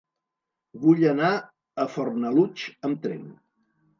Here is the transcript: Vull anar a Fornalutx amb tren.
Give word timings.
Vull 0.85 1.01
anar 1.09 1.27
a 1.83 1.85
Fornalutx 1.97 2.65
amb 2.89 3.03
tren. 3.07 3.31